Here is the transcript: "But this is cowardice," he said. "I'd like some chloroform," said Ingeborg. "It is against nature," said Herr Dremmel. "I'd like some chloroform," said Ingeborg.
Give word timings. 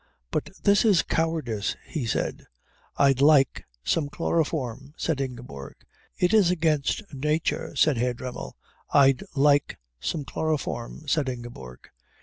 "But 0.31 0.49
this 0.63 0.83
is 0.83 1.03
cowardice," 1.03 1.75
he 1.85 2.07
said. 2.07 2.47
"I'd 2.97 3.21
like 3.21 3.65
some 3.83 4.09
chloroform," 4.09 4.95
said 4.97 5.21
Ingeborg. 5.21 5.75
"It 6.17 6.33
is 6.33 6.49
against 6.49 7.03
nature," 7.13 7.75
said 7.75 7.97
Herr 7.99 8.15
Dremmel. 8.15 8.57
"I'd 8.91 9.21
like 9.35 9.77
some 9.99 10.25
chloroform," 10.25 11.03
said 11.07 11.29
Ingeborg. 11.29 11.87